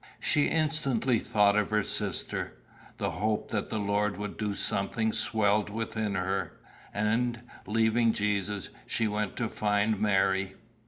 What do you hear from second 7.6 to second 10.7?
leaving Jesus, she went to find Mary.